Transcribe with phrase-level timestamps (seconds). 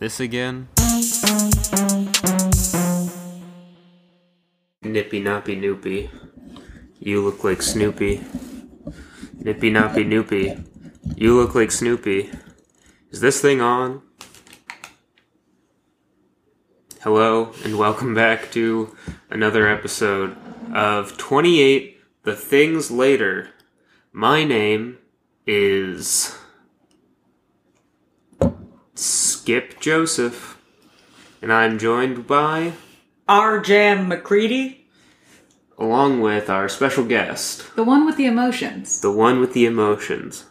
[0.00, 0.68] This again?
[4.80, 6.08] Nippy Noppy Noopy.
[6.98, 8.24] You look like Snoopy.
[9.34, 10.64] Nippy Noppy Noopy.
[11.18, 12.30] You look like Snoopy.
[13.10, 14.00] Is this thing on?
[17.02, 18.96] Hello, and welcome back to
[19.28, 20.34] another episode
[20.74, 23.50] of 28 The Things Later.
[24.14, 24.96] My name
[25.46, 26.39] is.
[29.40, 30.58] Skip Joseph.
[31.40, 32.74] And I'm joined by,
[33.26, 33.58] R.
[33.58, 34.86] Jam McCready.
[35.78, 39.00] along with our special guest, The one with the emotions.
[39.00, 40.44] the one with the emotions.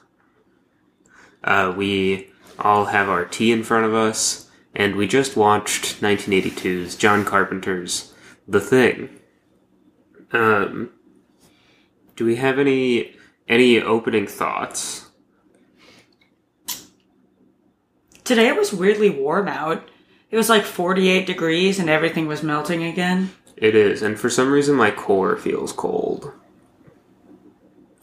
[1.44, 6.95] Uh, we all have our tea in front of us, and we just watched 1982's
[6.95, 8.11] John Carpenter's
[8.47, 9.09] The Thing.
[10.31, 10.89] Um,
[12.16, 13.16] do we have any
[13.47, 15.08] any opening thoughts?
[18.30, 19.89] Today it was weirdly warm out.
[20.30, 23.31] It was like 48 degrees and everything was melting again.
[23.58, 26.31] It is, and for some reason my core feels cold.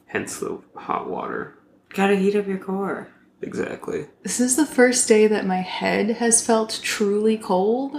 [0.07, 1.57] Hence the hot water.
[1.91, 3.07] Gotta heat up your core.
[3.41, 4.09] Exactly.
[4.25, 7.95] This is the first day that my head has felt truly cold,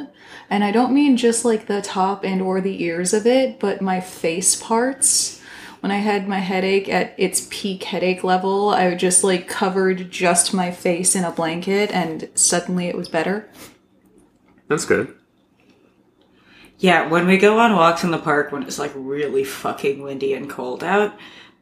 [0.50, 3.80] and I don't mean just like the top and or the ears of it, but
[3.82, 5.37] my face parts.
[5.80, 10.54] When I had my headache at its peak headache level, I just like covered just
[10.54, 13.50] my face in a blanket and suddenly it was better.
[14.68, 15.14] That's good.
[16.80, 20.34] Yeah, when we go on walks in the park when it's like really fucking windy
[20.34, 21.16] and cold out,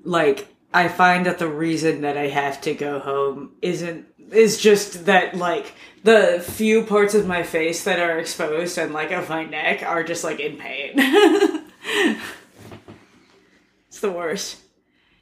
[0.04, 5.06] like I find that the reason that I have to go home isn't is just
[5.06, 9.46] that like the few parts of my face that are exposed and like of my
[9.46, 11.00] neck are just like in pain.
[14.06, 14.58] it's the worst.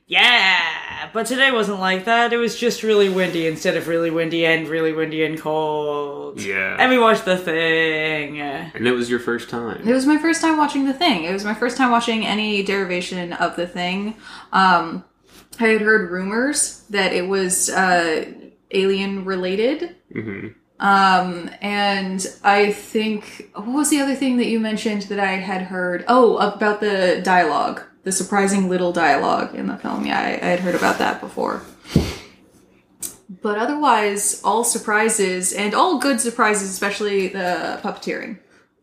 [0.05, 2.33] Yeah, but today wasn't like that.
[2.33, 6.41] It was just really windy instead of really windy and really windy and cold.
[6.41, 6.75] Yeah.
[6.77, 8.41] And we watched the thing.
[8.41, 9.87] And it was your first time.
[9.87, 11.23] It was my first time watching The Thing.
[11.23, 14.15] It was my first time watching any derivation of The Thing.
[14.51, 15.05] Um,
[15.59, 18.25] I had heard rumors that it was uh,
[18.71, 19.95] alien related.
[20.11, 20.47] hmm
[20.79, 25.61] Um, and I think what was the other thing that you mentioned that I had
[25.63, 26.03] heard?
[26.09, 30.05] Oh, about the dialogue, the surprising little dialogue in the film.
[30.05, 31.61] Yeah, I, I had heard about that before.
[33.41, 38.39] But otherwise, all surprises and all good surprises, especially the puppeteering.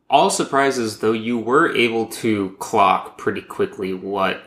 [0.09, 4.43] All surprises, though, you were able to clock pretty quickly what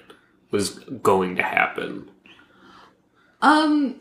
[0.52, 2.10] was going to happen.
[3.42, 3.96] Um,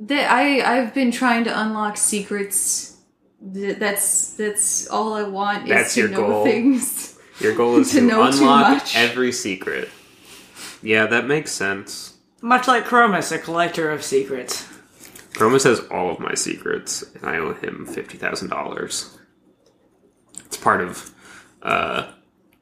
[0.00, 2.96] that I I've been trying to unlock secrets.
[3.42, 6.44] That's that's all I want is That's to your know goal?
[6.44, 7.16] things.
[7.40, 8.96] Your goal is To to, know too unlock much.
[8.96, 9.88] every secret.
[10.82, 12.14] Yeah, that makes sense.
[12.42, 14.66] Much like Chromus, a collector of secrets.
[15.32, 19.16] Chromus has all of my secrets, and I owe him fifty thousand dollars.
[20.46, 21.14] It's part of,
[21.62, 22.10] uh,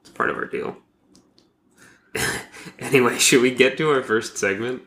[0.01, 0.77] it's part of our deal.
[2.79, 4.83] anyway, should we get to our first segment?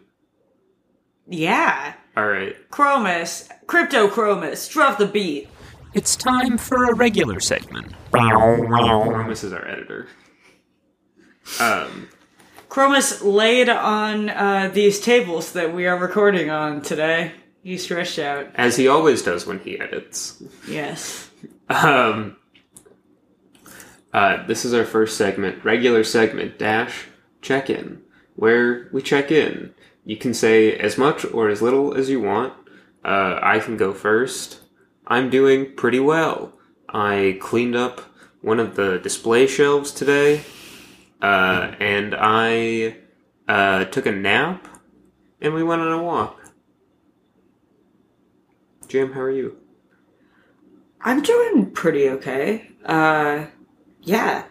[1.26, 1.94] Yeah.
[2.16, 2.54] All right.
[2.70, 5.48] Chromus, Crypto Chromus, drop the beat.
[5.94, 7.92] It's time for a regular segment.
[8.12, 10.08] Chromus is our editor.
[11.60, 12.08] Um,
[12.70, 17.32] Chromus laid on uh, these tables that we are recording on today.
[17.62, 18.48] He stretched out.
[18.54, 20.42] as he always does when he edits.
[20.66, 21.30] Yes.
[21.68, 22.36] Um,
[24.12, 27.06] uh, this is our first segment, regular segment dash
[27.42, 28.00] check in,
[28.34, 29.74] where we check in.
[30.04, 32.54] You can say as much or as little as you want.
[33.04, 34.60] Uh, I can go first.
[35.12, 36.54] I'm doing pretty well.
[36.88, 38.00] I cleaned up
[38.40, 40.40] one of the display shelves today,
[41.20, 42.96] uh, and I
[43.46, 44.66] uh, took a nap,
[45.38, 46.40] and we went on a walk.
[48.88, 49.58] Jim, how are you?
[51.02, 52.70] I'm doing pretty okay.
[52.82, 53.48] Uh,
[54.00, 54.44] yeah.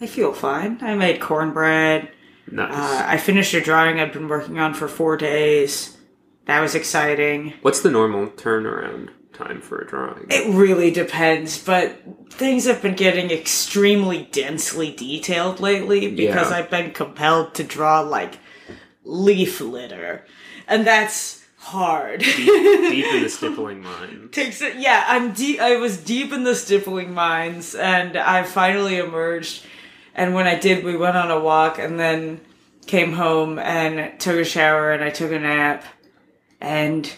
[0.00, 0.78] I feel fine.
[0.80, 2.10] I made cornbread.
[2.50, 2.72] Nice.
[2.72, 5.98] Uh, I finished a drawing I've been working on for four days.
[6.46, 7.52] That was exciting.
[7.60, 9.10] What's the normal turnaround
[9.44, 10.26] time for a drawing?
[10.30, 12.00] It really depends, but
[12.30, 16.58] things have been getting extremely densely detailed lately because Yeah.
[16.58, 18.38] I've been compelled to draw like
[19.04, 20.24] leaf litter.
[20.68, 22.20] And that's hard.
[22.20, 24.30] deep, deep in the stippling mines.
[24.34, 28.96] Takes it yeah, I'm deep I was deep in the stippling mines and I finally
[28.98, 29.64] emerged
[30.14, 32.40] and when I did we went on a walk and then
[32.86, 35.84] came home and took a shower and I took a nap
[36.60, 37.10] and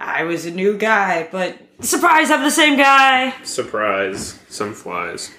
[0.00, 3.34] I was a new guy, but surprise, I'm the same guy.
[3.42, 4.38] Surprise!
[4.48, 5.32] Some flies.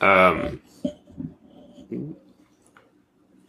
[0.00, 0.60] Um,
[1.90, 2.14] do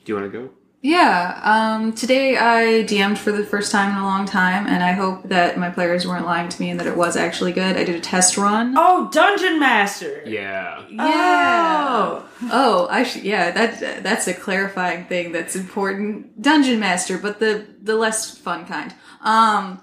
[0.06, 0.50] you want to go?
[0.82, 4.92] Yeah, um, today I DM'd for the first time in a long time, and I
[4.92, 7.78] hope that my players weren't lying to me and that it was actually good.
[7.78, 8.76] I did a test run.
[8.78, 10.22] Oh, Dungeon Master.
[10.26, 10.84] Yeah.
[10.90, 11.88] Yeah.
[11.90, 12.30] Oh.
[12.52, 13.24] Oh, I should.
[13.24, 16.42] Yeah, that that's a clarifying thing that's important.
[16.42, 18.94] Dungeon Master, but the the less fun kind.
[19.22, 19.80] Um,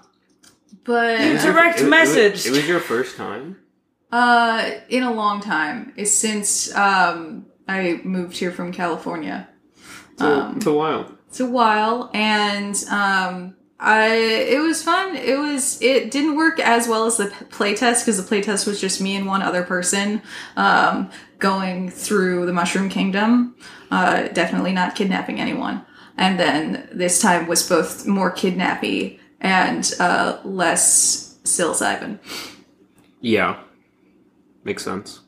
[0.91, 2.45] but Direct It- it- message.
[2.45, 3.57] It, was your first time?
[4.11, 9.47] uh, in a long time, it's since um I moved here from California.
[10.13, 11.03] It's a, it's a while.
[11.29, 14.07] It's a while, and um, I
[14.55, 15.15] it was fun.
[15.15, 18.81] It was it didn't work as well as the p- playtest because the playtest was
[18.81, 20.21] just me and one other person
[20.57, 21.09] um,
[21.39, 23.55] going through the Mushroom Kingdom.
[23.89, 25.85] Uh, definitely not kidnapping anyone.
[26.17, 32.19] And then this time was both more kidnappy and uh, less psilocybin.
[33.19, 33.59] Yeah.
[34.63, 35.21] Makes sense.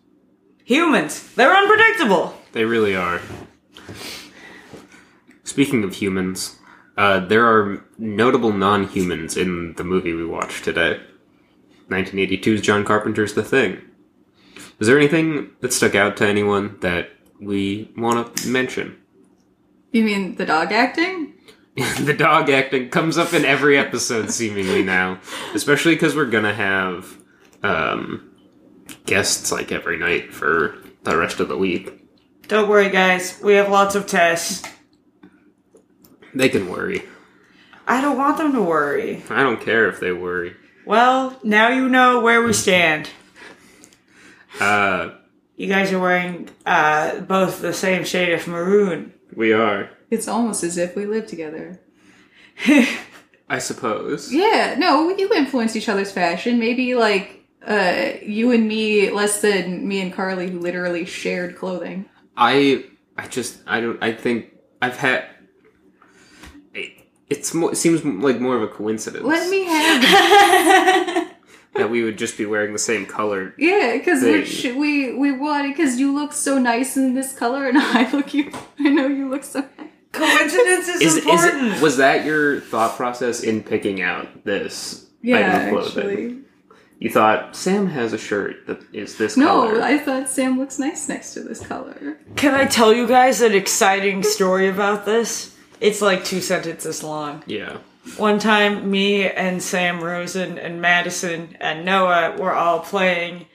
[0.65, 1.33] Humans.
[1.33, 2.35] They're unpredictable.
[2.53, 3.19] They really are.
[5.43, 6.57] Speaking of humans,
[6.97, 11.01] uh, there are notable non humans in the movie we watched today.
[11.89, 13.81] 1982's John Carpenter's The Thing.
[14.79, 18.97] Was there anything that stuck out to anyone that we want to mention?
[19.91, 21.32] You mean the dog acting?
[22.01, 25.19] the dog acting comes up in every episode seemingly now,
[25.55, 27.17] especially because we're gonna have
[27.63, 28.31] um,
[29.05, 31.99] guests like every night for the rest of the week.
[32.47, 33.39] Don't worry, guys.
[33.41, 34.67] We have lots of tests.
[36.35, 37.03] They can worry.
[37.87, 39.23] I don't want them to worry.
[39.29, 40.55] I don't care if they worry.
[40.85, 43.09] Well, now you know where we stand.
[44.59, 45.09] Uh,
[45.55, 49.11] You guys are wearing uh, both the same shade of maroon.
[49.35, 51.81] we are, It's almost as if we live together.
[53.49, 54.31] I suppose.
[54.31, 56.59] Yeah, no, you influence each other's fashion.
[56.59, 62.05] Maybe like uh you and me less than me and Carly who literally shared clothing.
[62.35, 62.85] I,
[63.17, 64.01] I just, I don't.
[64.01, 65.25] I think I've had.
[66.73, 66.91] It,
[67.29, 67.71] it's more.
[67.71, 70.01] It seems like more of a coincidence Let me have
[71.75, 73.53] that we would just be wearing the same color.
[73.57, 74.79] Yeah, because Thing.
[74.79, 78.51] we we wanted because you look so nice in this color and I look you
[78.79, 79.67] I know you look so.
[80.13, 81.73] Coincidence is, Is, is important.
[81.75, 86.09] it, was that your thought process in picking out this Yeah, item of clothing?
[86.09, 86.39] actually.
[86.99, 89.73] You thought Sam has a shirt that is this No, color.
[89.79, 92.17] No, I thought Sam looks nice next to this color.
[92.37, 95.53] Can I tell you guys an exciting story about this?
[95.81, 97.43] It's like two sentences long.
[97.45, 97.77] yeah.
[98.17, 103.45] One time, me and Sam Rosen and Madison and Noah were all playing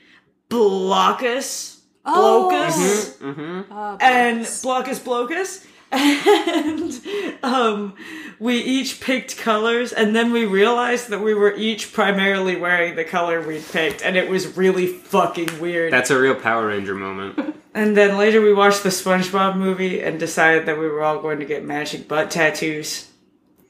[0.51, 1.81] Blokus.
[2.05, 2.49] Oh.
[2.49, 3.17] Blocus.
[3.19, 3.73] Mm-hmm.
[3.73, 4.63] Uh, and blocks.
[4.63, 5.67] Blokus Blocus.
[5.90, 7.00] And
[7.43, 7.94] um,
[8.38, 13.05] we each picked colors, and then we realized that we were each primarily wearing the
[13.05, 15.93] color we picked, and it was really fucking weird.
[15.93, 17.56] That's a real Power Ranger moment.
[17.75, 21.38] and then later we watched the SpongeBob movie and decided that we were all going
[21.40, 23.11] to get magic butt tattoos.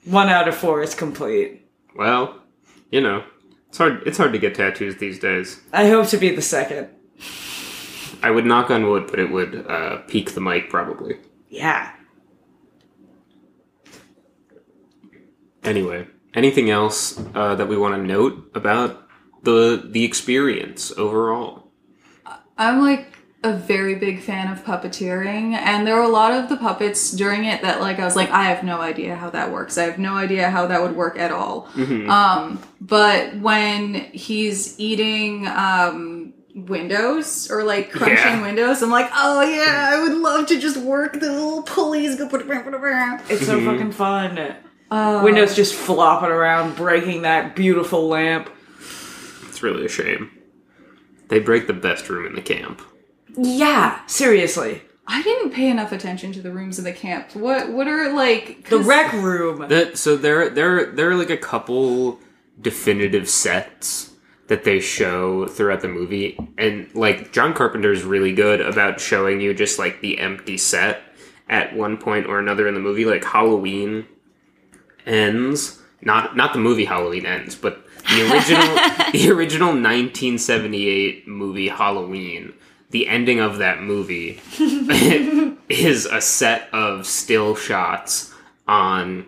[0.04, 1.66] One out of four is complete.
[1.96, 2.40] well,
[2.90, 3.22] you know,
[3.68, 4.02] it's hard.
[4.06, 5.60] It's hard to get tattoos these days.
[5.72, 6.88] I hope to be the second.
[8.22, 11.18] I would knock on wood, but it would uh, peak the mic probably.
[11.48, 11.92] Yeah.
[15.68, 19.06] Anyway, anything else uh, that we want to note about
[19.42, 21.70] the the experience overall?
[22.56, 26.56] I'm like a very big fan of puppeteering, and there were a lot of the
[26.56, 29.78] puppets during it that like I was like, I have no idea how that works.
[29.78, 31.68] I have no idea how that would work at all.
[31.76, 38.42] Um, but when he's eating um windows or like crunching Yeah.
[38.42, 42.16] windows, I'm like, oh yeah, I would love to just work the little pulleys.
[42.16, 42.40] Go put
[43.28, 44.56] It's so fucking fun.
[44.90, 48.50] Uh, Windows just flopping around, breaking that beautiful lamp.
[49.48, 50.30] It's really a shame.
[51.28, 52.80] They break the best room in the camp.
[53.36, 54.82] Yeah, seriously.
[55.06, 57.34] I didn't pay enough attention to the rooms in the camp.
[57.34, 59.68] What what are like the rec room.
[59.68, 62.20] That so there there there are like a couple
[62.60, 64.12] definitive sets
[64.48, 69.40] that they show throughout the movie, and like John Carpenter is really good about showing
[69.40, 71.02] you just like the empty set
[71.48, 73.06] at one point or another in the movie.
[73.06, 74.06] Like Halloween
[75.08, 78.66] ends, not not the movie Halloween ends, but the original
[79.12, 82.52] the original 1978 movie Halloween.
[82.90, 84.40] The ending of that movie
[85.68, 88.32] is a set of still shots
[88.66, 89.26] on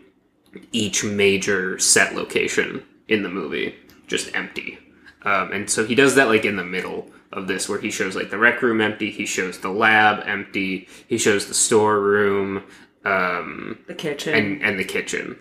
[0.73, 3.75] each major set location in the movie,
[4.07, 4.79] just empty.
[5.23, 8.17] Um, and so he does that like in the middle of this, where he shows
[8.17, 12.63] like the rec room empty, he shows the lab empty, he shows the storeroom,
[13.05, 14.35] um, the kitchen.
[14.35, 15.39] and and the kitchen.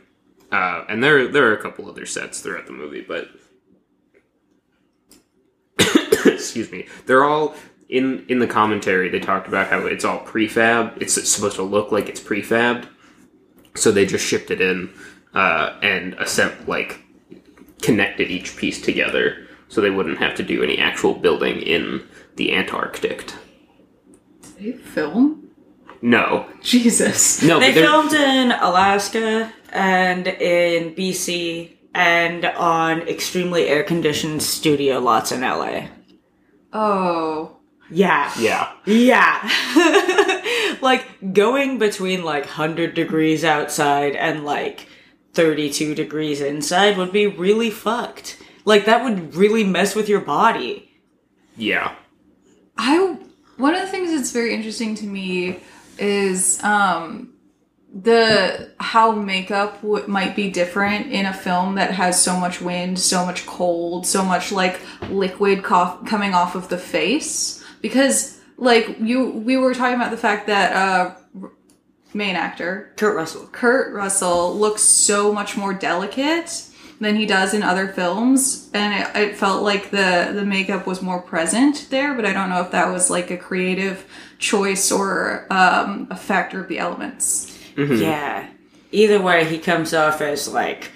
[0.51, 3.29] Uh, and there there are a couple other sets throughout the movie, but
[6.25, 7.55] excuse me, they're all
[7.87, 9.09] in in the commentary.
[9.09, 10.99] They talked about how it's all prefab.
[11.01, 12.87] It's supposed to look like it's prefabbed,
[13.75, 14.91] so they just shipped it in
[15.33, 17.01] uh, and assemb- like
[17.81, 22.03] connected each piece together, so they wouldn't have to do any actual building in
[22.35, 23.31] the Antarctic.
[24.57, 25.49] They film?
[26.01, 27.43] No, Jesus.
[27.43, 35.31] no, They filmed in Alaska and in BC and on extremely air conditioned studio lots
[35.31, 35.87] in LA.
[36.73, 37.57] Oh.
[37.91, 38.31] Yeah.
[38.39, 40.77] yeah, Yeah.
[40.81, 44.87] like going between like 100 degrees outside and like
[45.33, 48.37] 32 degrees inside would be really fucked.
[48.63, 50.91] Like that would really mess with your body.
[51.57, 51.95] yeah,
[52.77, 53.17] I
[53.57, 55.59] one of the things that's very interesting to me
[55.97, 57.33] is um
[57.93, 62.99] the how makeup w- might be different in a film that has so much wind,
[62.99, 64.79] so much cold, so much like
[65.09, 70.17] liquid cough coming off of the face because like you we were talking about the
[70.17, 71.51] fact that uh r-
[72.13, 73.47] main actor Kurt Russell.
[73.51, 76.65] Kurt Russell looks so much more delicate
[76.99, 81.01] than he does in other films, and it, it felt like the the makeup was
[81.01, 82.13] more present there.
[82.13, 84.05] But I don't know if that was like a creative
[84.37, 87.55] choice or um, a factor of the elements.
[87.79, 88.47] Yeah.
[88.91, 90.91] Either way, he comes off as like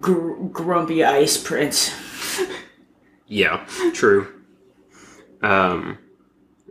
[0.00, 1.94] gr- grumpy ice prince.
[3.26, 4.26] yeah, true.
[5.42, 5.98] Um,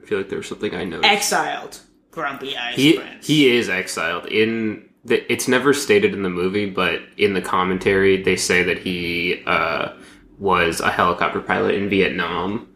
[0.01, 1.09] I feel like there was something I noticed.
[1.11, 1.79] Exiled.
[2.11, 3.27] Grumpy ice he prince.
[3.27, 8.21] he is exiled in the, it's never stated in the movie but in the commentary
[8.21, 9.93] they say that he uh,
[10.39, 12.67] was a helicopter pilot in vietnam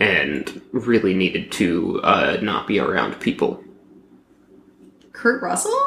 [0.00, 3.62] and really needed to uh, not be around people
[5.20, 5.78] Kurt Russell?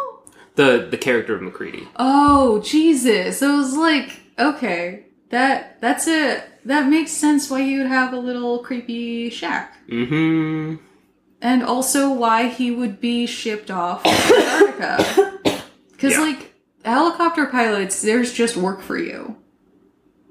[0.56, 3.42] the the character of MacReady Oh Jesus!
[3.42, 6.44] It was like okay, that that's it.
[6.66, 9.78] That makes sense why you would have a little creepy shack.
[9.90, 10.76] mm-hmm
[11.42, 14.10] and also why he would be shipped off to
[14.80, 15.62] Antarctica.
[15.92, 16.22] Because, Yeah.
[16.22, 16.54] like,
[16.86, 19.36] helicopter pilots, there's just work for you.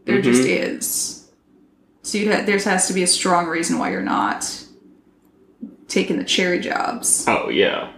[0.06, 1.30] There just is.
[2.02, 4.64] So you'd ha- there has to be a strong reason why you're not
[5.88, 7.26] taking the cherry jobs.
[7.28, 7.92] oh yeah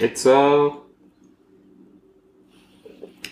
[0.00, 0.70] it's uh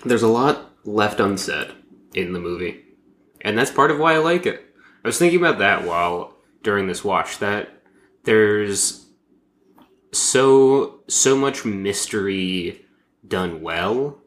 [0.05, 1.73] there's a lot left unsaid
[2.15, 2.85] in the movie
[3.41, 4.65] and that's part of why i like it.
[5.05, 7.83] I was thinking about that while during this watch that
[8.25, 9.07] there's
[10.13, 12.85] so so much mystery
[13.27, 14.19] done well.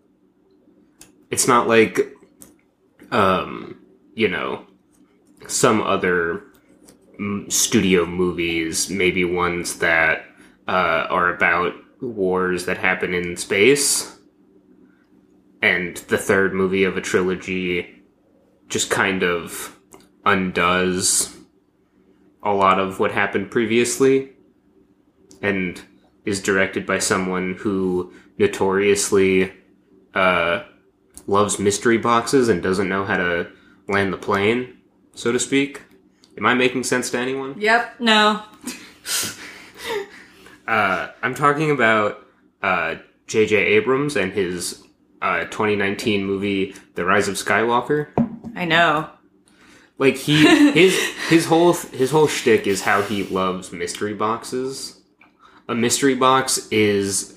[1.30, 2.00] It's not like
[3.12, 3.80] um
[4.16, 4.66] you know
[5.48, 6.44] some other
[7.50, 10.26] studio movies maybe ones that
[10.68, 11.74] uh, are about
[12.08, 14.18] wars that happen in space
[15.62, 18.04] and the third movie of a trilogy
[18.68, 19.78] just kind of
[20.26, 21.38] undoes
[22.44, 24.32] a lot of what happened previously
[25.42, 25.82] and
[26.26, 29.52] is directed by someone who notoriously
[30.14, 30.64] uh,
[31.28, 33.48] loves mystery boxes and doesn't know how to
[33.88, 34.78] land the plane,
[35.14, 35.82] so to speak.
[36.38, 37.60] Am I making sense to anyone?
[37.60, 38.00] Yep.
[38.00, 38.44] no.
[40.72, 42.26] Uh, I'm talking about
[42.64, 42.96] uh,
[43.28, 43.58] J.J.
[43.58, 44.82] Abrams and his
[45.22, 48.08] uh, 2019 movie, The Rise of Skywalker.
[48.56, 49.10] I know.
[49.98, 50.98] Like he, his
[51.28, 55.02] his whole his whole shtick is how he loves mystery boxes.
[55.68, 57.36] A mystery box is,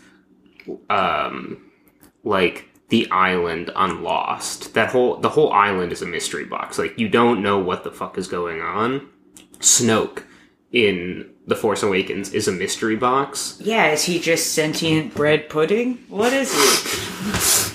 [0.88, 1.72] um,
[2.22, 4.74] like the island on Lost.
[4.74, 6.78] That whole the whole island is a mystery box.
[6.78, 9.08] Like you don't know what the fuck is going on.
[9.58, 10.22] Snoke
[10.70, 13.58] in The Force Awakens is a mystery box.
[13.60, 15.98] Yeah, is he just sentient bread pudding?
[16.08, 17.70] What is he?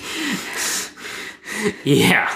[1.84, 2.34] Yeah.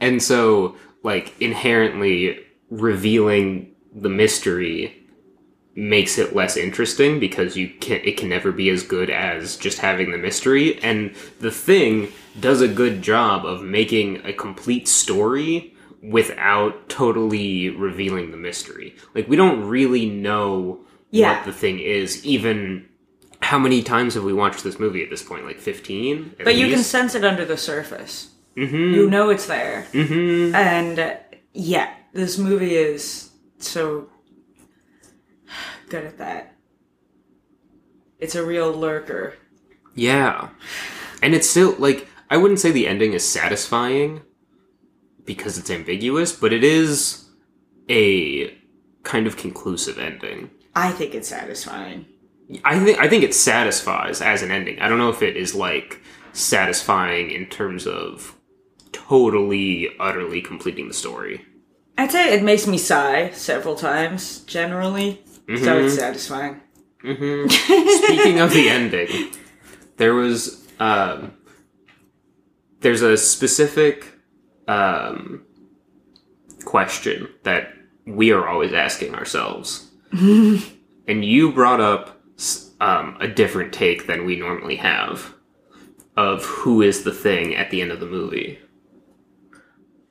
[0.00, 4.96] and so, like, inherently revealing the mystery
[5.74, 9.78] makes it less interesting because you can it can never be as good as just
[9.78, 15.74] having the mystery and the thing does a good job of making a complete story
[16.02, 20.80] without totally revealing the mystery like we don't really know
[21.10, 21.36] Yeah.
[21.36, 22.88] what the thing is even
[23.42, 26.68] how many times have we watched this movie at this point like 15 But you
[26.68, 28.30] can sense it under the surface.
[28.56, 28.76] mm-hmm.
[28.94, 29.86] You know it's there.
[29.92, 30.54] mm-hmm.
[30.54, 31.14] And uh,
[31.52, 34.08] yeah, this movie is so
[35.88, 36.54] good at that.
[38.18, 39.34] It's a real lurker.
[39.94, 40.50] Yeah.
[41.22, 44.22] And it's still like I wouldn't say the ending is satisfying
[45.24, 47.28] because it's ambiguous, but it is
[47.88, 48.56] a
[49.02, 50.50] kind of conclusive ending.
[50.74, 52.06] I think it's satisfying.
[52.64, 54.80] I think I think it satisfies as an ending.
[54.80, 56.00] I don't know if it is like
[56.32, 58.36] satisfying in terms of
[58.92, 61.44] totally utterly completing the story.
[61.96, 65.22] I'd say it makes me sigh several times, generally.
[65.62, 66.60] So it's satisfying.
[67.00, 69.32] Speaking of the ending,
[69.96, 71.34] there was um,
[72.80, 74.19] there's a specific
[74.70, 75.42] um,
[76.64, 77.72] question that
[78.06, 80.64] we are always asking ourselves, and
[81.24, 82.20] you brought up
[82.80, 85.34] um, a different take than we normally have
[86.16, 88.58] of who is the thing at the end of the movie.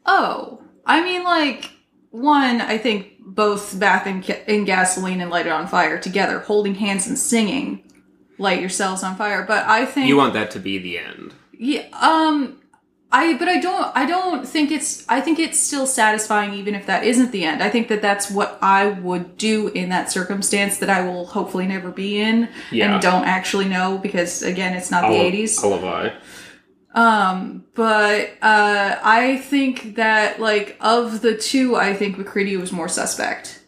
[0.06, 1.72] Oh, I mean, like
[2.10, 6.40] one, I think both bath and, ga- in gasoline and light it on fire together,
[6.40, 7.84] holding hands and singing,
[8.38, 9.46] light yourselves on fire.
[9.46, 11.34] But I think You want that to be the end.
[11.54, 12.59] Yeah, um
[13.12, 16.86] I but I don't I don't think it's I think it's still satisfying even if
[16.86, 17.64] that isn't the end.
[17.64, 21.66] I think that that's what I would do in that circumstance that I will hopefully
[21.66, 22.94] never be in Yeah.
[22.94, 25.64] and don't actually know because again it's not the 80s.
[25.64, 26.10] Alibi.
[26.94, 32.88] Um but uh I think that like of the two I think MacReady was more
[32.88, 33.62] suspect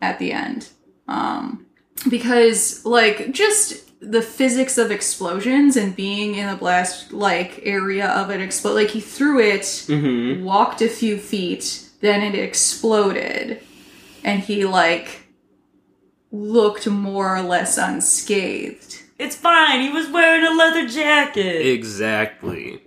[0.00, 0.68] at the end.
[1.06, 1.66] Um
[2.08, 8.30] because like just the physics of explosions and being in the blast like area of
[8.30, 10.44] an explode like he threw it Mm-hmm.
[10.44, 13.60] walked a few feet then it exploded
[14.22, 15.26] and he like
[16.30, 19.80] looked more or less unscathed It's fine.
[19.80, 21.66] He was wearing a leather jacket.
[21.66, 22.82] Exactly.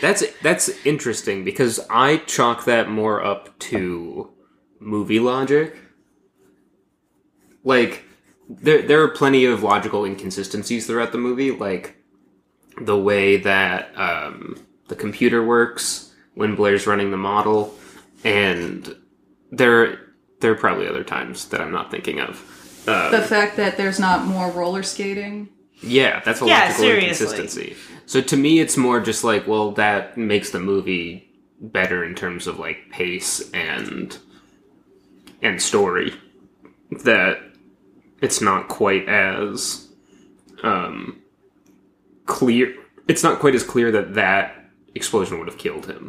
[0.00, 4.32] That's that's interesting because I chalk that more up to
[4.80, 5.76] movie logic.
[7.62, 8.03] Like
[8.48, 11.96] there there are plenty of logical inconsistencies throughout the movie, like
[12.80, 17.74] the way that um, the computer works when Blair's running the model,
[18.24, 18.94] and
[19.50, 19.98] there
[20.40, 22.50] there are probably other times that I'm not thinking of.
[22.86, 25.48] Uh, the fact that there's not more roller skating
[25.86, 27.26] yeah, that's a Yeah, logical seriously.
[27.26, 27.76] inconsistency.
[28.06, 31.28] So to me, it's more just like, well, that makes the movie
[31.60, 34.16] better in terms of like pace and
[35.42, 36.14] and story.
[37.04, 37.38] That
[38.24, 39.88] it's not quite as
[40.62, 41.20] um,
[42.26, 42.74] clear.
[43.08, 44.44] It's not quite as clear that that
[44.94, 46.04] explosion would have killed him.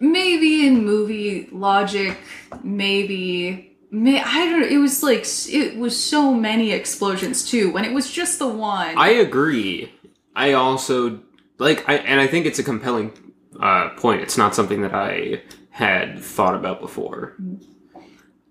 [0.00, 2.18] maybe in movie logic
[2.64, 7.84] maybe may, i don't know it was like it was so many explosions too when
[7.84, 9.92] it was just the one I agree.
[10.34, 11.20] I also
[11.58, 13.12] like, I and I think it's a compelling
[13.60, 14.22] uh, point.
[14.22, 17.36] It's not something that I had thought about before.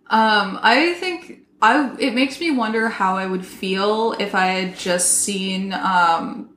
[0.10, 4.78] um i think i it makes me wonder how i would feel if i had
[4.78, 6.52] just seen um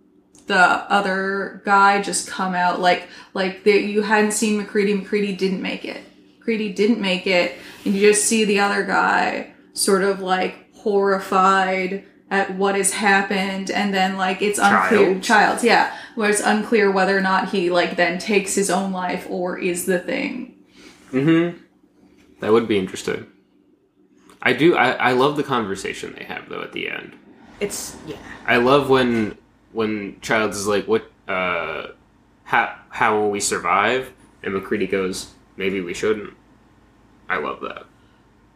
[0.46, 4.94] the other guy just come out like like the, you hadn't seen MacReady.
[4.94, 6.02] MacReady didn't make it.
[6.38, 7.56] MacReady didn't make it.
[7.84, 13.70] And you just see the other guy sort of like horrified at what has happened.
[13.70, 15.20] And then like it's unclear.
[15.20, 15.22] Child.
[15.22, 15.96] child yeah.
[16.14, 19.86] Where it's unclear whether or not he like then takes his own life or is
[19.86, 20.56] the thing.
[21.10, 21.58] Mm-hmm.
[22.40, 23.26] That would be interesting.
[24.44, 24.76] I do.
[24.76, 27.16] I, I love the conversation they have though at the end.
[27.60, 28.16] It's yeah.
[28.46, 29.38] I love when
[29.72, 31.10] when Childs is like, "What?
[31.26, 31.88] Uh,
[32.44, 36.34] how how will we survive?" And MacReady goes, "Maybe we shouldn't."
[37.28, 37.86] I love that.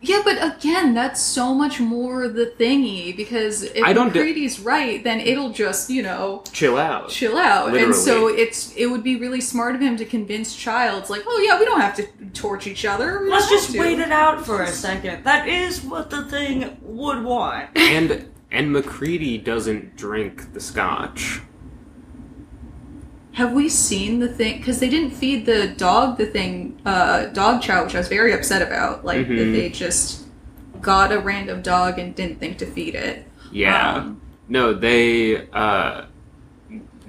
[0.00, 4.60] Yeah, but again, that's so much more the thingy because if I don't di- MacReady's
[4.60, 7.08] right, then it'll just you know Chill out.
[7.08, 11.10] chill out, and so it's it would be really smart of him to convince Childs
[11.10, 13.22] like, oh yeah, we don't have to torch each other.
[13.22, 15.24] We Let's just to." wait it out for a second.
[15.24, 17.70] That is what the thing would want.
[17.76, 21.40] and and MacReady doesn't drink the scotch.
[23.38, 24.58] Have we seen the thing?
[24.58, 28.32] Because they didn't feed the dog the thing, uh, dog chow, which I was very
[28.32, 29.04] upset about.
[29.04, 29.52] Like that Mhm.
[29.52, 30.24] they just
[30.82, 33.26] got a random dog and didn't think to feed it.
[33.52, 33.94] Yeah.
[33.94, 36.02] Um, No, they uh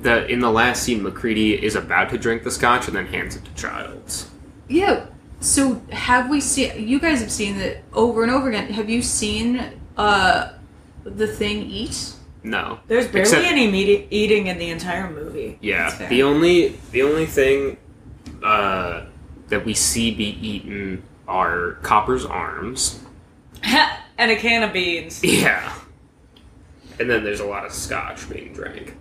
[0.01, 3.35] the in the last scene MacReady is about to drink the scotch and then hands
[3.35, 4.27] it to Childs.
[4.67, 5.05] Yeah.
[5.39, 6.71] So have we seen?
[6.87, 8.67] You guys have seen it over and over again.
[8.73, 9.63] Have you seen
[9.97, 10.49] uh
[11.03, 12.13] the thing eat?
[12.43, 12.79] No.
[12.87, 15.57] There's barely Except- any meat eating in the entire movie.
[15.61, 16.07] Yeah.
[16.07, 17.77] The only the only thing
[18.43, 19.05] uh
[19.49, 22.99] that we see be eaten are Copper's arms.
[23.63, 25.21] and a can of beans.
[25.23, 25.73] Yeah.
[26.99, 28.95] And then there's a lot of scotch being drank.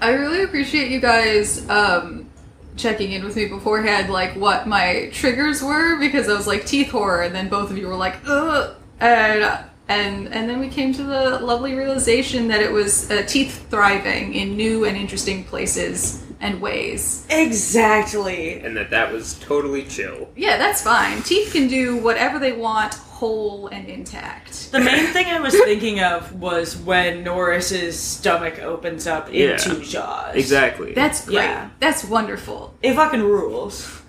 [0.00, 2.30] I really appreciate you guys um
[2.76, 6.90] checking in with me beforehand, like what my triggers were, because I was like teeth
[6.90, 10.92] horror, and then both of you were like, ugh, and and and then we came
[10.94, 16.24] to the lovely realization that it was uh, teeth thriving in new and interesting places
[16.40, 17.26] and ways.
[17.30, 18.60] Exactly.
[18.60, 20.28] And that that was totally chill.
[20.36, 21.22] Yeah, that's fine.
[21.22, 24.70] Teeth can do whatever they want, whole and intact.
[24.70, 29.52] The main thing I was thinking of was when Norris's stomach opens up Yeah.
[29.52, 30.36] into Jaws.
[30.36, 30.92] Exactly.
[30.92, 31.36] That's great.
[31.36, 31.70] Yeah.
[31.80, 32.74] That's wonderful.
[32.82, 34.00] It fucking rules.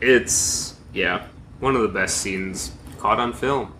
[0.00, 1.26] it's yeah,
[1.60, 3.72] one of the best scenes caught on film.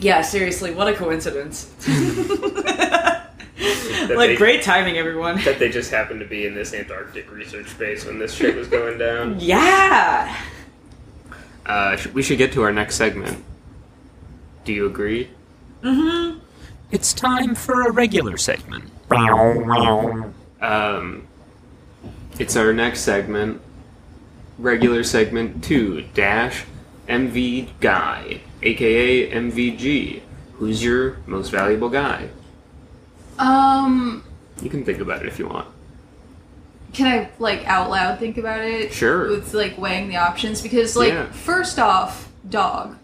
[0.00, 1.70] Yeah, seriously, what a coincidence.
[4.16, 5.42] Like they- great timing, everyone.
[5.44, 8.68] That they just happened to be in this Antarctic research base when this shit was
[8.68, 9.38] going down.
[9.48, 10.34] Yeah.
[11.66, 13.44] Uh, we should get to our next segment.
[14.64, 15.28] Do you agree?
[15.82, 16.38] Mm-hmm.
[16.90, 18.84] It's time for a regular segment.
[20.62, 21.26] Um,
[22.38, 23.60] it's our next segment,
[24.58, 26.64] regular segment two dash
[27.06, 30.22] MV guy, aka MVG.
[30.54, 32.28] Who's your most valuable guy?
[33.38, 34.24] Um,
[34.62, 35.68] You can think about it if you want.
[36.92, 38.92] can I like out loud think about it?
[38.92, 39.28] Sure.
[39.28, 41.26] With like weighing the options because like Yeah.
[41.30, 42.96] first off, dog.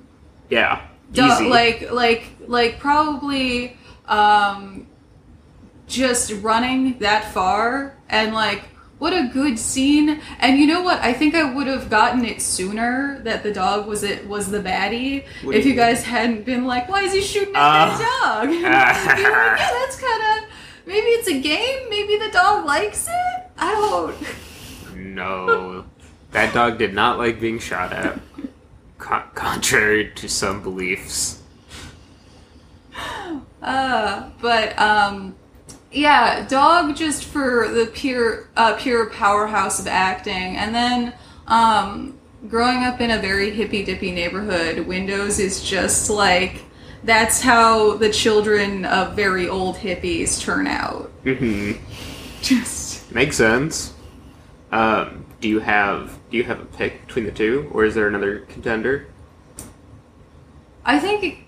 [0.50, 0.80] Yeah,
[1.12, 1.48] Dog easy.
[1.50, 3.76] like like like probably
[4.08, 4.86] um
[5.86, 8.62] just running that far and like
[8.98, 10.20] what a good scene.
[10.38, 11.00] And you know what?
[11.00, 14.60] I think i would have gotten it sooner that the dog was it was the
[14.60, 17.98] baddie What if you guys hadn't been like why is he shooting at Uh.
[17.98, 18.48] that dog?
[18.54, 20.50] And I'd like, yeah that's kind of
[20.86, 21.88] maybe it's a game?
[21.90, 23.50] Maybe the dog likes it?
[23.58, 24.16] I don't
[24.96, 25.84] No,
[26.32, 28.18] that dog did not like being shot at.
[28.98, 31.42] Con- contrary to some beliefs.
[33.62, 35.34] Uh, but um,
[35.94, 41.14] yeah, dog just for the pure uh, pure powerhouse of acting, and then
[41.46, 46.64] um, growing up in a very hippy dippy neighborhood, Windows is just like
[47.04, 51.12] that's how the children of very old hippies turn out.
[51.24, 51.82] Mm-hmm.
[52.42, 53.94] Just Makes sense.
[54.72, 58.08] Um, do you have do you have a pick between the two, or is there
[58.08, 59.06] another contender?
[60.84, 61.46] I think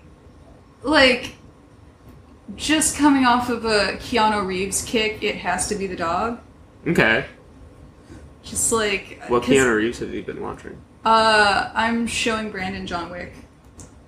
[0.83, 1.33] like
[2.55, 6.39] just coming off of a Keanu Reeves kick, it has to be the dog.
[6.87, 7.25] Okay.
[8.43, 10.81] Just like what Keanu Reeves have you been watching?
[11.03, 13.33] Uh, I'm showing Brandon John Wick.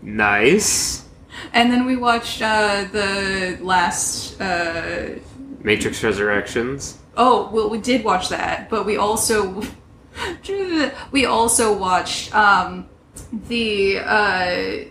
[0.01, 1.05] Nice.
[1.53, 4.39] And then we watched uh, the last.
[4.39, 5.15] Uh,
[5.61, 6.97] Matrix Resurrections.
[7.17, 9.61] oh, well, we did watch that, but we also
[11.11, 12.87] we also watched um,
[13.49, 14.85] the uh,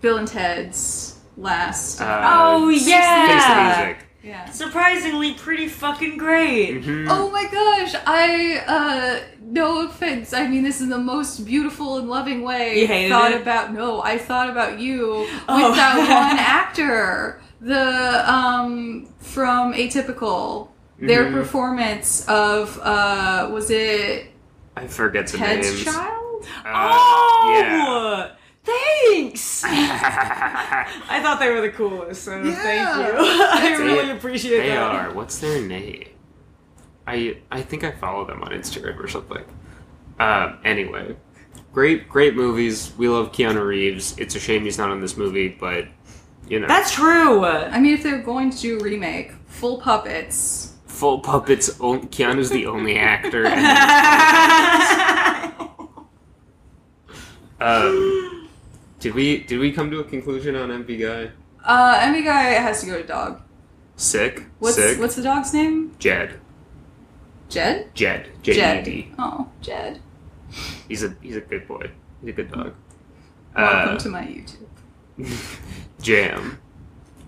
[0.00, 1.07] Bill and Ted's
[1.38, 2.00] last.
[2.00, 3.74] Uh, Oh, Face the yeah.
[3.86, 4.06] music.
[4.22, 4.44] yeah.
[4.50, 6.82] Surprisingly, pretty fucking great.
[6.82, 7.06] Mhm.
[7.08, 7.94] Oh my gosh!
[8.06, 10.32] I uh, no offense.
[10.34, 12.80] I mean, this is the most beautiful and loving way.
[12.80, 13.40] You hated thought it?
[13.42, 14.02] about no.
[14.02, 15.74] I thought about you with Oh.
[15.74, 15.96] that
[16.28, 20.68] one actor, the um from Atypical.
[21.00, 21.32] Their Mhm.
[21.34, 24.32] performance of uh was it
[24.76, 25.84] I forget the Ted's names.
[25.84, 26.44] child?
[26.64, 28.30] Uh, oh,
[28.68, 29.62] thanks.
[29.64, 32.54] I thought they were the coolest, so Yeah.
[32.54, 33.18] thank you.
[33.18, 34.92] I They- really appreciate they that.
[34.92, 35.12] They are.
[35.14, 36.08] What's their name?
[37.06, 39.44] I I think I follow them on Instagram or something.
[40.20, 41.16] Uh, anyway,
[41.72, 42.92] great great movies.
[42.98, 44.16] We love Keanu Reeves.
[44.18, 45.86] It's a shame he's not in this movie, but
[46.48, 47.44] you know, That's true.
[47.44, 50.74] I mean, if they're going to do a remake, full puppets.
[50.86, 51.78] full puppets.
[51.80, 53.44] On- Keanu's the only actor.
[57.60, 58.47] Um,
[59.00, 61.30] did we did we come to a conclusion on MV Guy?
[61.64, 63.42] Uh, Emmy guy has to go to dog.
[63.96, 64.46] Sick.
[64.58, 64.98] What's Sick.
[64.98, 65.94] what's the dog's name?
[65.98, 66.40] Jed?
[67.48, 67.88] Jed.
[67.94, 68.28] Jed.
[68.42, 69.14] J E Jed.
[69.18, 70.00] Oh, Jed.
[70.88, 71.90] He's a he's a good boy.
[72.20, 72.74] He's a good dog.
[73.56, 75.68] Welcome Uh, to my YouTube.
[76.00, 76.58] Jam.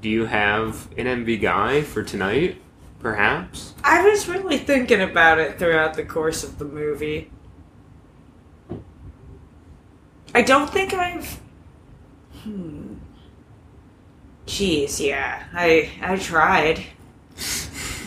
[0.01, 2.61] Do you have an MV guy for tonight?
[3.01, 3.75] Perhaps.
[3.83, 7.31] I was really thinking about it throughout the course of the movie.
[10.35, 11.41] I don't think I've.
[12.45, 12.95] Hmm.
[14.47, 16.83] Jeez, yeah, I I tried,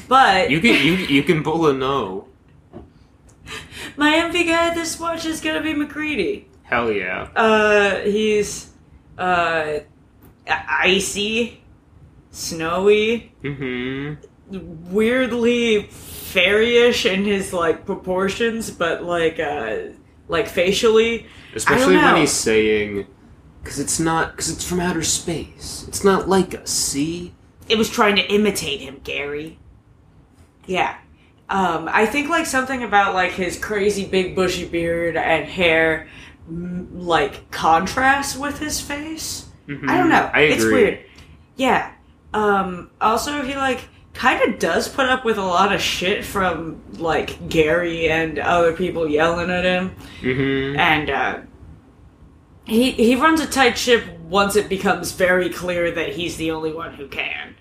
[0.07, 2.27] but You can you you can pull a no.
[3.95, 6.47] my MV guy this watch is gonna be MacReady.
[6.63, 7.29] Hell yeah.
[7.35, 8.71] Uh, he's
[9.17, 9.79] uh
[10.47, 11.61] icy,
[12.31, 14.91] snowy, Mm-hmm.
[14.91, 19.93] weirdly fairyish in his like proportions, but like uh
[20.27, 21.27] like facially.
[21.55, 23.05] Especially when he's saying,
[23.63, 25.85] because it's not because it's from outer space.
[25.87, 26.69] It's not like us.
[26.69, 27.33] See.
[27.69, 29.57] It was trying to imitate him, Gary.
[30.65, 30.95] Yeah.
[31.49, 36.07] Um, I think like something about like his crazy big bushy beard and hair,
[36.49, 39.45] like contrasts with his face.
[39.67, 39.89] Mhm.
[39.89, 40.29] I don't know.
[40.33, 40.53] I agree.
[40.55, 40.99] It's weird.
[41.55, 41.91] Yeah.
[42.33, 46.81] Um, also, he like kind of does put up with a lot of shit from
[46.97, 50.79] like Gary and other people yelling at him, Mm-hmm.
[50.79, 51.39] and uh,
[52.65, 56.73] he he runs a tight ship once it becomes very clear that he's the only
[56.73, 57.55] one who can.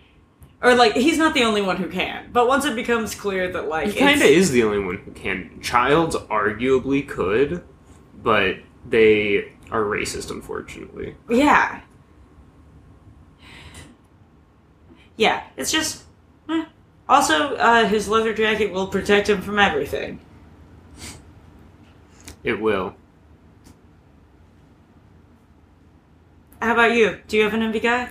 [0.63, 3.69] Or like he's not the only one who can, but once it becomes clear that
[3.69, 5.61] like He kind of is the only one who can.
[5.61, 7.65] Childs arguably could,
[8.23, 8.57] but
[8.89, 11.17] they are racist, unfortunately.
[11.29, 11.81] Yeah.
[15.17, 16.05] Yeah, it's just
[17.09, 20.21] Also, uh, his leather jacket will protect him from everything.
[22.45, 22.95] It will.
[26.63, 27.19] How about you?
[27.27, 28.09] Do you have an envy guy?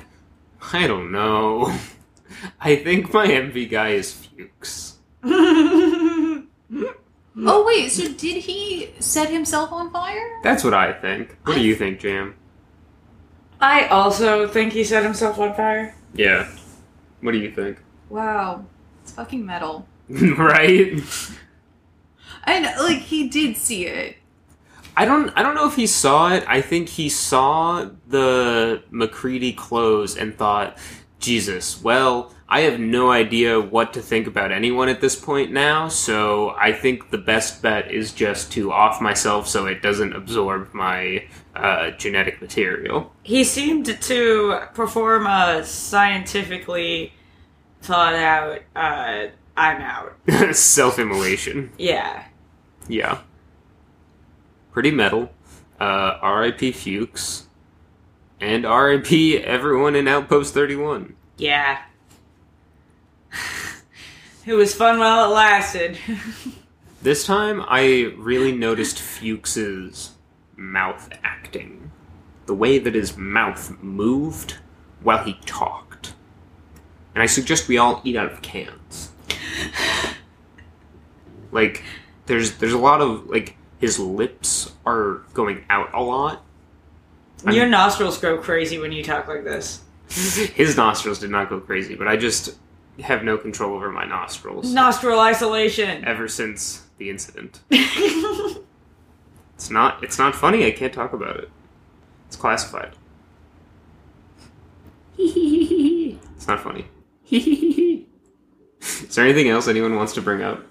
[0.74, 1.74] I don't know.
[2.60, 4.98] I think my envy guy is Fuchs.
[7.44, 10.42] Oh wait, so did he set himself on fire?
[10.44, 11.38] That's what I think.
[11.46, 12.36] What do you think, Jam?
[13.62, 15.96] I also think he set himself on fire.
[16.14, 16.50] Yeah.
[17.22, 17.78] What do you think?
[18.10, 18.66] Wow,
[19.02, 19.88] it's fucking metal.
[20.10, 21.02] right?
[22.44, 24.18] And like he did see it.
[24.96, 26.44] I don't I don't know if he saw it.
[26.48, 30.78] I think he saw the MacReady clothes and thought,
[31.20, 35.88] Jesus, well, I have no idea what to think about anyone at this point now,
[35.88, 40.74] so I think the best bet is just to off myself so it doesn't absorb
[40.74, 41.24] my
[41.56, 43.14] uh, genetic material.
[43.24, 47.14] He seemed to perform a scientifically
[47.82, 50.18] thought out, uh, I'm out.
[50.56, 51.72] Self immolation.
[51.78, 52.26] Yeah.
[52.90, 53.20] Yeah.
[54.72, 55.32] Pretty metal.
[55.80, 56.72] Uh, R.I.P.
[56.72, 57.48] Fuchs.
[58.40, 59.38] And R.I.P.
[59.40, 61.16] everyone in Outpost 31.
[61.38, 61.82] Yeah.
[64.46, 65.98] it was fun while it lasted.
[67.02, 70.12] This time, I really noticed Fuchs's
[70.56, 71.90] mouth acting.
[72.46, 74.58] The way that his mouth moved
[75.02, 76.14] while he talked.
[77.16, 79.12] And I suggest we all eat out of cans.
[81.54, 81.84] Like,
[82.28, 86.44] there's there's a lot of like his lips are going out a lot.
[87.46, 89.82] I'm- Your nostrils go crazy when you talk like this.
[90.56, 92.58] His nostrils did not go crazy, but I just
[93.02, 96.04] have no control over my nostrils Nostril isolation.
[96.06, 97.62] ever since the incident.
[99.56, 100.66] It's not it's not funny.
[100.66, 101.50] I can't talk about it.
[102.28, 102.94] It's classified.
[105.18, 106.86] It's not funny.
[107.30, 110.64] Is there anything else anyone wants to bring up?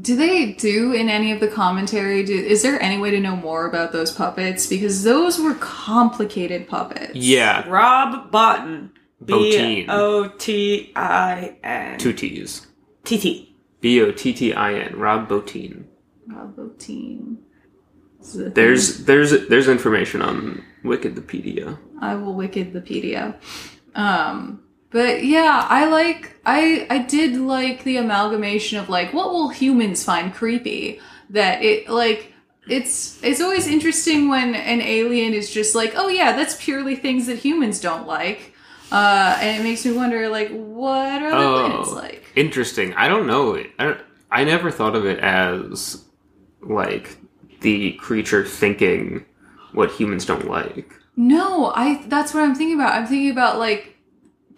[0.00, 2.24] Do they do in any of the commentary?
[2.24, 4.66] Do, is there any way to know more about those puppets?
[4.66, 7.14] Because those were complicated puppets.
[7.14, 8.90] Yeah, Rob Bottin.
[9.24, 9.86] B Bottin.
[9.88, 11.98] O T I N.
[11.98, 12.66] two T's.
[13.04, 13.56] T T.
[13.80, 14.96] B O T T I N.
[14.96, 15.84] Rob Bottin.
[16.26, 17.38] Bravo team.
[18.20, 18.52] This thing.
[18.54, 21.78] There's there's there's information on Wikipedia.
[22.00, 23.36] I will Wikipedia.
[23.94, 29.48] Um, but yeah, I like I I did like the amalgamation of like what will
[29.48, 31.00] humans find creepy
[31.30, 32.32] that it like
[32.68, 37.26] it's it's always interesting when an alien is just like oh yeah that's purely things
[37.26, 38.52] that humans don't like
[38.92, 42.94] uh and it makes me wonder like what are the planets like Interesting.
[42.94, 43.56] I don't know.
[43.78, 44.00] I don't,
[44.30, 46.04] I never thought of it as
[46.60, 47.18] like
[47.60, 49.24] the creature thinking
[49.72, 50.94] what humans don't like.
[51.16, 53.96] no I that's what I'm thinking about I'm thinking about like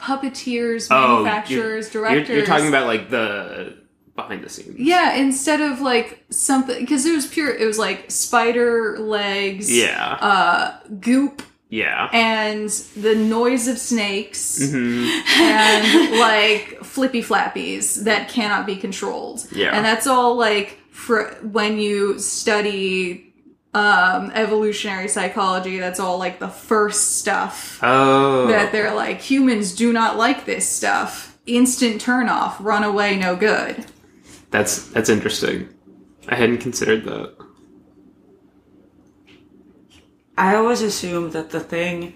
[0.02, 3.78] puppeteers Oh, manufacturers you're, directors You're, you're talking about like the
[4.16, 4.78] behind the scenes.
[4.78, 7.54] Yeah, instead of like something because it was pure.
[7.54, 10.18] It was like spider legs, Yeah.
[10.20, 12.10] uh, goop, yeah.
[12.12, 15.06] and the noise of snakes, hmm
[15.40, 19.46] and like flippy flappies that cannot be controlled.
[19.52, 19.74] Yeah.
[19.74, 23.31] and that's all like for when you study
[23.74, 28.46] um evolutionary psychology that's all like the first stuff Oh.
[28.48, 33.34] that they're like humans do not like this stuff instant turn off run away no
[33.36, 33.86] good
[34.50, 35.68] That's that's interesting.
[36.28, 37.34] I hadn't considered that.
[40.36, 42.14] I always assume that the thing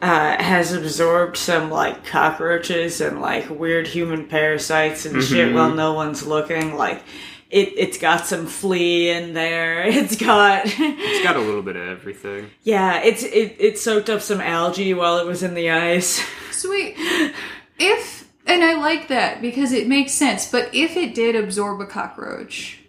[0.00, 5.54] uh, has absorbed some like cockroaches and like weird human parasites and shit Mhm.
[5.54, 6.76] while no one's looking.
[6.76, 7.02] Like
[7.50, 9.84] it, it's got some flea in there.
[9.86, 12.50] It's got, It's got a little bit of everything.
[12.62, 13.00] yeah.
[13.02, 16.24] It's it, it soaked up some algae while it was in the ice.
[16.50, 16.94] Sweet.
[17.78, 21.86] If and I like that because it makes sense, but if it did absorb a
[21.86, 22.80] cockroach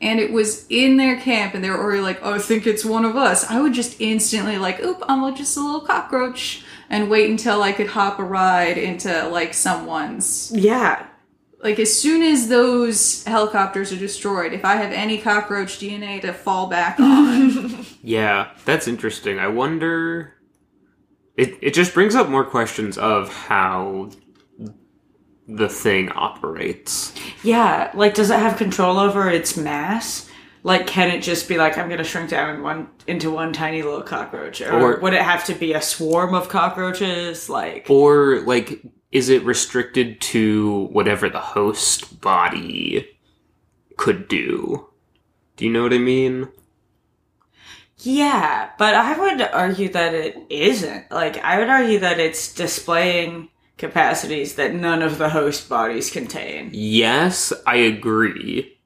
[0.00, 2.84] and it was in their camp and they were already like, Oh, I think it's
[2.84, 7.08] one of us, I would just instantly like, oop, I'm just a little cockroach and
[7.08, 11.06] wait until I could hop a ride into like someone's Yeah,
[11.62, 16.32] like as soon as those helicopters are destroyed, if I have any cockroach DNA to
[16.32, 17.86] fall back on.
[18.04, 19.38] Yeah, that's interesting.
[19.38, 20.34] I wonder.
[21.36, 24.10] It it just brings up more questions of how
[25.48, 27.14] the thing operates.
[27.44, 27.90] yeah.
[27.94, 30.28] Like, does it have control over its mass?
[30.64, 33.82] Like, can it just be like, I'm gonna shrink down in one into one tiny
[33.82, 37.48] little cockroach, or, Or- would it have to be a swarm of cockroaches?
[37.48, 43.08] Like, Or like is it restricted to whatever the host body
[43.96, 44.88] could do?
[45.56, 46.48] Do you know what I mean?
[47.98, 51.10] Yeah, but I would argue that it isn't.
[51.10, 53.48] Like, I would argue that it's displaying
[53.78, 56.70] capacities that none of the host bodies contain.
[56.72, 58.78] Yes, I agree.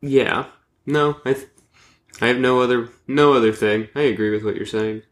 [0.00, 0.46] Yeah.
[0.86, 1.48] No, I th-
[2.20, 3.88] I have no other no other thing.
[3.94, 5.02] I agree with what you're saying.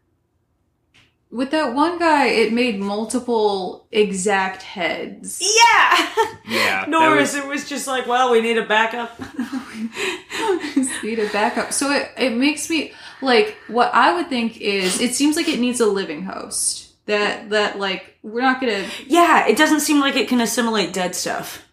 [1.34, 5.42] With that one guy, it made multiple exact heads.
[5.42, 6.08] Yeah!
[6.46, 6.84] Yeah.
[6.86, 9.18] Norris, it was just like, well, we need a backup.
[11.02, 11.72] Need a backup.
[11.72, 15.58] So it, it makes me like what I would think is it seems like it
[15.58, 16.92] needs a living host.
[17.06, 21.16] That that like we're not gonna yeah, it doesn't seem like it can assimilate dead
[21.16, 21.66] stuff.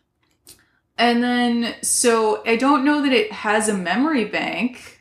[0.97, 5.00] And then, so I don't know that it has a memory bank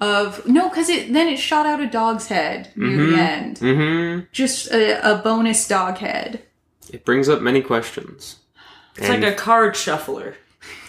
[0.00, 3.10] of no, because it then it shot out a dog's head near Mhm.
[3.10, 4.20] the end, Mm-hmm.
[4.32, 6.42] just a, a bonus dog head.
[6.92, 8.36] It brings up many questions.
[8.96, 10.36] It's and, like a card shuffler.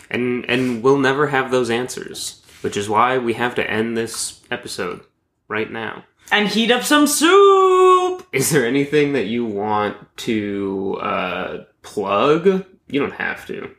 [0.09, 4.41] and and we'll never have those answers, which is why we have to end this
[4.51, 5.01] episode
[5.47, 6.03] right now.
[6.31, 8.27] And heat up some soup!
[8.31, 12.65] Is there anything that you want to uh, plug?
[12.87, 13.71] You don't have to.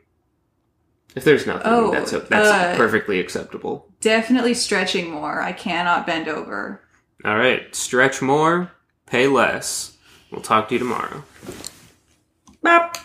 [1.17, 3.89] If there's nothing, Oh, that's that's uh, perfectly acceptable.
[4.01, 5.43] Definitely stretching more.
[5.43, 6.83] I cannot bend over.
[7.25, 8.73] All right, stretch more,
[9.07, 9.97] pay less.
[10.31, 11.25] We'll talk to you tomorrow.
[12.63, 12.99] Bop.